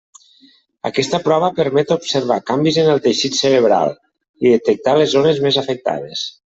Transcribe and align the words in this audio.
Aquesta 0.89 1.19
prova 1.27 1.49
permet 1.59 1.93
observar 1.97 2.39
canvis 2.49 2.81
en 2.85 2.91
el 2.97 3.05
teixit 3.07 3.39
cerebral 3.43 3.97
i 4.45 4.59
detectar 4.59 5.01
les 5.01 5.17
zones 5.19 5.45
més 5.49 5.67
afectades. 5.67 6.31